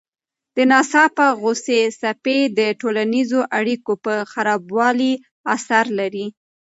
د 0.55 0.57
ناڅاپه 0.71 1.27
غوسې 1.39 1.79
څپې 1.99 2.39
د 2.57 2.59
ټولنیزو 2.79 3.41
اړیکو 3.59 3.93
په 4.05 4.13
خرابوالي 4.31 5.13
اثر 5.55 5.85
لري. 5.99 6.25